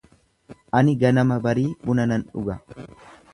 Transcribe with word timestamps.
Ani 0.79 0.95
ganama 1.03 1.37
barii 1.43 1.67
buna 1.85 2.07
nan 2.13 2.25
dhuga. 2.33 2.59